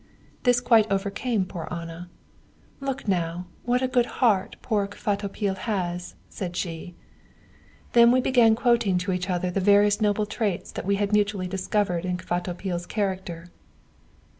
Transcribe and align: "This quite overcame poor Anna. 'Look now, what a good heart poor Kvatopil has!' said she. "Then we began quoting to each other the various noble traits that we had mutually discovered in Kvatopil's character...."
"This 0.41 0.59
quite 0.61 0.91
overcame 0.91 1.45
poor 1.45 1.67
Anna. 1.69 2.09
'Look 2.79 3.07
now, 3.07 3.45
what 3.65 3.83
a 3.83 3.87
good 3.87 4.07
heart 4.17 4.55
poor 4.63 4.87
Kvatopil 4.87 5.55
has!' 5.55 6.15
said 6.27 6.55
she. 6.55 6.95
"Then 7.93 8.11
we 8.11 8.19
began 8.19 8.55
quoting 8.55 8.97
to 8.97 9.11
each 9.11 9.29
other 9.29 9.51
the 9.51 9.59
various 9.59 10.01
noble 10.01 10.25
traits 10.25 10.71
that 10.71 10.85
we 10.87 10.95
had 10.95 11.13
mutually 11.13 11.47
discovered 11.47 12.03
in 12.03 12.17
Kvatopil's 12.17 12.87
character...." 12.87 13.51